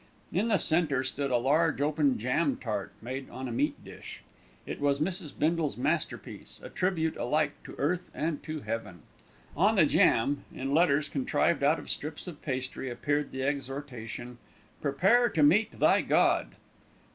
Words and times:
In 0.33 0.47
the 0.47 0.57
centre 0.57 1.03
stood 1.03 1.29
a 1.29 1.37
large 1.37 1.79
open 1.79 2.17
jam 2.17 2.57
tart 2.57 2.91
made 3.03 3.29
on 3.29 3.47
a 3.47 3.51
meat 3.51 3.83
dish. 3.85 4.23
It 4.65 4.79
was 4.81 4.99
Mrs. 4.99 5.31
Bindle's 5.37 5.77
masterpiece, 5.77 6.59
a 6.63 6.69
tribute 6.69 7.15
alike 7.17 7.53
to 7.65 7.75
earth 7.77 8.09
and 8.11 8.41
to 8.41 8.61
heaven. 8.61 9.03
On 9.55 9.75
the 9.75 9.85
jam, 9.85 10.43
in 10.55 10.73
letters 10.73 11.07
contrived 11.07 11.61
out 11.61 11.77
of 11.77 11.87
strips 11.87 12.25
of 12.25 12.41
pastry, 12.41 12.89
appeared 12.89 13.31
the 13.31 13.43
exhortation, 13.43 14.39
"Prepare 14.81 15.29
to 15.29 15.43
Meet 15.43 15.79
Thy 15.79 16.01
God." 16.01 16.47